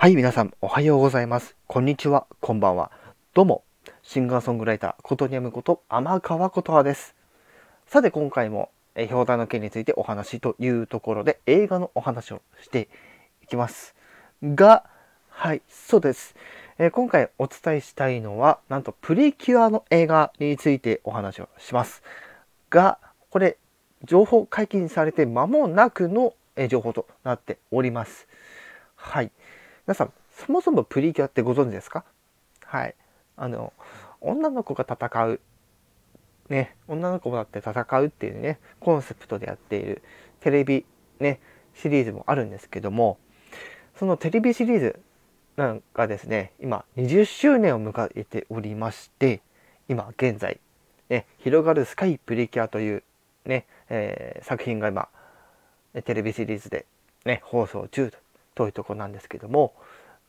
[0.00, 1.56] はい、皆さん、おはようございます。
[1.66, 2.92] こんにちは、こんばんは。
[3.34, 3.64] どうも、
[4.04, 7.16] シンガーソングライター、ことにゃむこと、天川ことはです。
[7.88, 12.88] さて、今回も、え、表題の件についてお話というところで、映画のお話をして
[13.42, 13.96] いきます。
[14.44, 14.84] が、
[15.30, 16.36] はい、そうです。
[16.78, 22.04] えー、今回お伝えしたいのは、なんと、プリキュアの映画についてお話をします。
[22.70, 23.56] が、これ、
[24.04, 28.28] 情報解禁されて間もなくのえ情報となっております。
[28.94, 29.32] はい。
[29.88, 32.04] 皆さん、そもそもプリキュアってご存知ですか？
[32.66, 32.94] はい。
[33.38, 33.72] あの、
[34.20, 35.40] 女の子が戦う、
[36.50, 40.02] ね、女の子だって戦うっていうね、コンセプトでやっている。
[40.40, 40.84] テレビ、
[41.20, 41.40] ね、
[41.74, 43.16] シリーズもあるんですけども、
[43.98, 45.00] そのテレビシリーズ
[45.56, 49.40] なんかですね、今20周年を迎えておりまして、
[49.88, 50.60] 今現在、
[51.08, 53.02] ね、広がるスカイプリキュアという
[53.46, 55.08] ね、えー、作品が今、
[56.04, 56.84] テレビシリーズで
[57.24, 58.18] ね、放送中と
[58.66, 59.74] いうとこなんですけども、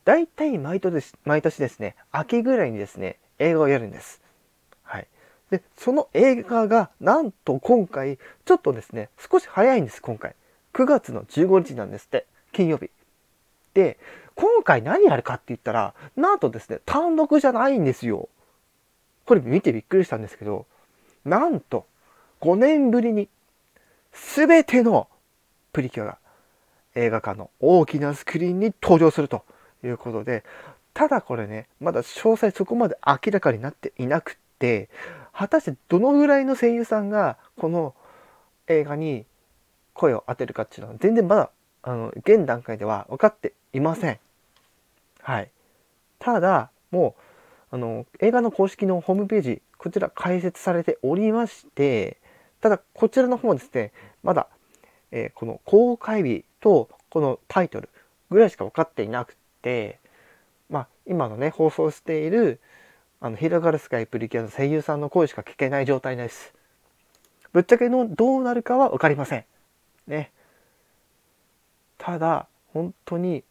[0.04, 4.20] 大体毎年毎年ですね、秋ぐらいにですね、映画をやるんです。
[4.82, 5.06] はい。
[5.50, 10.34] で、その映画が、なんと今回、ちょっとですね、少し早いんです、今回。
[10.72, 12.90] 9月の15日なんですって、金曜日。
[13.74, 13.98] で、
[14.34, 18.28] 今回何やるかって言ったら、なんとですね、単独じゃないんですよ。
[19.26, 20.66] これ見てびっくりしたんですけど、
[21.24, 21.86] なんと、
[22.40, 23.28] 5年ぶりに
[24.12, 25.08] 全ての
[25.72, 26.18] プリキュアが
[27.00, 29.44] 映画館の大きなスクリーンに登場すると
[29.82, 30.44] いうことで、
[30.92, 34.90] ただこれね、まだ詳細そこまで明らかになっていなくて、
[35.32, 37.94] 果たしてどのぐらいの声優さんがこの
[38.66, 39.24] 映画に
[39.94, 41.50] 声を当てるかっていうのは全然まだ
[41.82, 44.18] あの現段階では分かっていません。
[45.22, 45.50] はい。
[46.18, 47.14] ただ、も
[47.70, 52.18] うあの映画の公式のホームページ、こちら開設されておりまして、
[52.60, 54.48] ただこちらの方ですね、まだ、
[55.12, 57.88] えー、この公開日とこのタイトル
[58.30, 59.98] ぐらいしか分かっていなくて、
[60.68, 62.60] まあ、今のね放送している
[63.20, 66.54] あの広がるスカイプリキュアの声優さんの声しか聞けない状態です。
[67.52, 69.44] ぶっちゃけのどうなるかは分かりません。
[70.06, 70.30] ね。
[71.98, 73.44] ただ本当に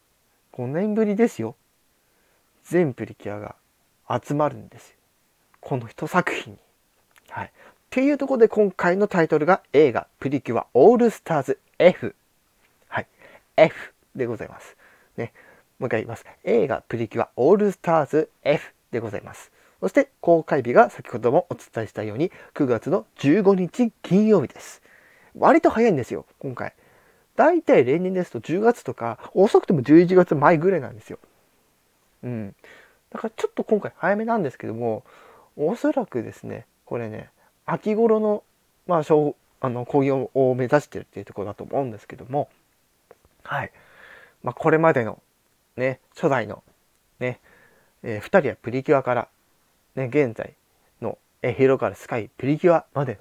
[0.53, 1.55] 5年ぶりですよ。
[2.63, 3.55] 全プリキュアが
[4.09, 4.95] 集まるんですよ。
[5.61, 6.59] この一作品に。
[7.29, 7.47] はい。
[7.47, 7.51] っ
[7.89, 12.15] ていうところで今回のタイトルが映画プリキュアオールスターズ F。
[13.59, 14.77] F でございます。
[15.17, 15.33] ね。
[15.79, 16.25] もう一回言います。
[16.45, 19.51] 映画プリキュアオールスターズ F でございます。
[19.81, 24.81] そして公開日が先ほどもお伝えしたように9月の15日金曜日です。
[25.37, 26.73] 割と早いんですよ、今回。
[27.35, 31.19] だいたい例年ですと10月とか遅くても11月前ぐらいなんですよ。
[32.23, 32.55] うん。
[33.09, 35.03] だからちょっと今回早めなんですけども、
[35.57, 37.29] おそらくですね、これね、
[37.65, 38.43] 秋頃の、
[38.87, 39.01] まあ、
[39.61, 42.49] あの工業を目指してるっていうところだと思うんですけども、
[43.49, 43.71] はい。
[44.43, 45.23] まあ、これまでの、
[45.75, 46.61] ね、初代の、
[47.19, 47.39] ね、
[48.03, 49.27] えー、2人はプリキュアから、
[49.95, 50.53] ね、現在
[51.01, 53.17] の、えー、広がるスカイプリキュアまで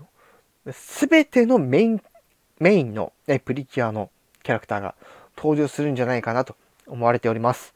[0.66, 2.02] の、すべてのメイン、
[2.58, 4.10] メインの、ね、プリキュアの
[4.42, 4.94] キャラクターが
[5.34, 6.56] 登場するんじゃないかなと
[6.86, 7.74] 思われております。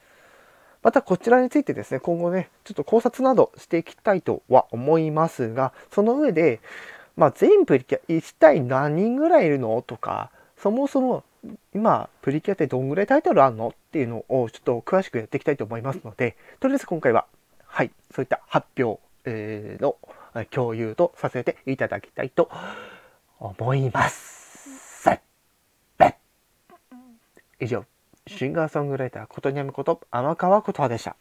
[0.83, 6.61] またこちらについてですね、今後ね、ちょっと考察などしていきたいとは思いますが、その上で、
[7.17, 11.25] まあ、全プリキュア1体何人ぐらいいるのとか、そもそも
[11.75, 17.27] 今、プリキュアってどんぐらいタイトルあんのっていうのをちょっと詳しくやっていきたいと思いますので、とりあえず今回は、
[17.65, 19.97] はい、そういった発表、えの
[20.51, 22.51] 共有とさせていただきたいと
[23.39, 24.43] 思います。
[27.63, 27.85] 以上、
[28.27, 31.15] シンガーソングライターことにゃむこと天川ことでした。